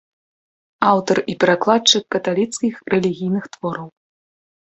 [0.91, 3.87] Аўтар і перакладчык каталіцкіх рэлігійных твораў.